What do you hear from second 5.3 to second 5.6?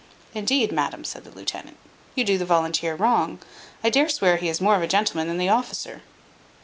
the